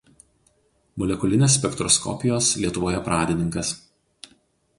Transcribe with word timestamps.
Molekulinės 1.03 1.53
spektroskopijos 1.57 2.49
Lietuvoje 2.65 3.05
pradininkas. 3.11 3.75